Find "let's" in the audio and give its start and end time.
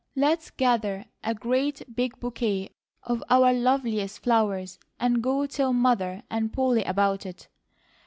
0.15-0.49